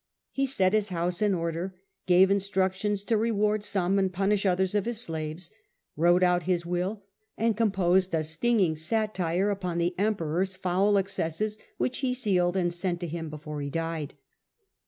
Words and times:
He 0.31 0.47
set 0.47 0.73
his 0.73 0.89
house 0.89 1.21
in 1.21 1.35
order, 1.35 1.75
gave 2.07 2.31
instructions 2.31 3.03
to 3.03 3.17
reward 3.17 3.63
some 3.63 3.99
and 3.99 4.11
punish 4.11 4.47
others 4.47 4.73
of 4.73 4.85
his 4.85 4.99
slaves, 4.99 5.51
wrote 5.95 6.23
out 6.23 6.41
his 6.49 6.65
will, 6.65 7.03
and 7.37 7.55
composed 7.55 8.11
a 8.15 8.23
stinging 8.23 8.75
satire 8.75 9.51
upon 9.51 9.77
the 9.77 9.93
Em 9.99 10.15
peror's 10.15 10.55
foul 10.55 10.97
excesses 10.97 11.59
which 11.77 11.99
he 11.99 12.15
sealed 12.15 12.57
and 12.57 12.73
sent 12.73 12.99
to 13.01 13.05
him 13.07 13.29
before 13.29 13.61
he 13.61 13.69
died. 13.69 14.15